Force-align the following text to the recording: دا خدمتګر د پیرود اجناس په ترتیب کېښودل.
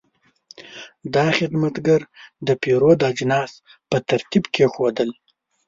دا 1.15 1.25
خدمتګر 1.37 2.01
د 2.47 2.49
پیرود 2.61 2.99
اجناس 3.09 3.51
په 3.89 3.97
ترتیب 4.09 4.43
کېښودل. 4.53 5.09